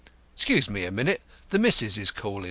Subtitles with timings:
[0.33, 1.21] Excuse me a minute,
[1.51, 2.39] the missus is callin'."